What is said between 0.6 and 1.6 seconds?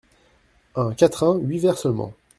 Un quatrain… huit